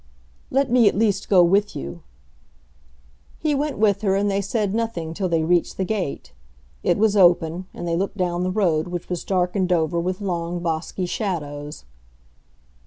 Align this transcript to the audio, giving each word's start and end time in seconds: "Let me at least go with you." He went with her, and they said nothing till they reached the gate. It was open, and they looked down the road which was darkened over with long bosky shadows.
"Let 0.49 0.71
me 0.71 0.87
at 0.89 0.97
least 0.97 1.29
go 1.29 1.43
with 1.43 1.75
you." 1.75 2.01
He 3.37 3.53
went 3.53 3.77
with 3.77 4.01
her, 4.01 4.15
and 4.15 4.31
they 4.31 4.41
said 4.41 4.73
nothing 4.73 5.13
till 5.13 5.29
they 5.29 5.43
reached 5.43 5.77
the 5.77 5.85
gate. 5.85 6.33
It 6.81 6.97
was 6.97 7.15
open, 7.15 7.67
and 7.71 7.87
they 7.87 7.95
looked 7.95 8.17
down 8.17 8.41
the 8.41 8.49
road 8.49 8.87
which 8.87 9.09
was 9.09 9.23
darkened 9.23 9.71
over 9.71 9.99
with 9.99 10.19
long 10.19 10.57
bosky 10.59 11.05
shadows. 11.07 11.85